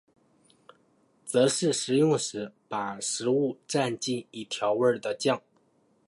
[1.25, 5.39] 则是食用时把食物蘸进已调味的酱。